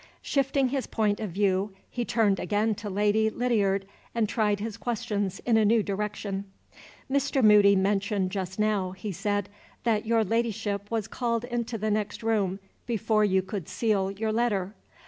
Shifting 0.23 0.69
his 0.69 0.87
point 0.87 1.19
of 1.19 1.29
view, 1.29 1.75
he 1.87 2.03
turned 2.03 2.39
again 2.39 2.73
to 2.73 2.89
Lady 2.89 3.29
Lydiard, 3.29 3.85
and 4.15 4.27
tried 4.27 4.59
his 4.59 4.75
questions 4.75 5.39
in 5.45 5.57
a 5.57 5.63
new 5.63 5.83
direction. 5.83 6.45
"Mr. 7.07 7.43
Moody 7.43 7.75
mentioned 7.75 8.31
just 8.31 8.57
now," 8.57 8.93
he 8.93 9.11
said, 9.11 9.47
"that 9.83 10.07
your 10.07 10.23
Ladyship 10.23 10.89
was 10.89 11.07
called 11.07 11.43
into 11.45 11.77
the 11.77 11.91
next 11.91 12.23
room 12.23 12.57
before 12.87 13.23
you 13.23 13.43
could 13.43 13.69
seal 13.69 14.09
your 14.09 14.31
letter. 14.33 14.73